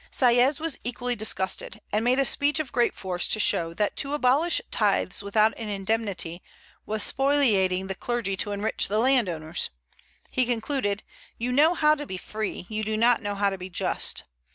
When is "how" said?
11.75-11.93, 13.35-13.51